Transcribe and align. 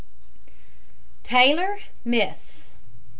TAYLOR, 1.21 1.77
MISS. 2.03 2.71